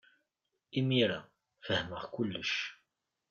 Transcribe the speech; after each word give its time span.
Imir-a, 0.79 1.19
fehmeɣ 1.65 2.03
kullec. 2.13 2.53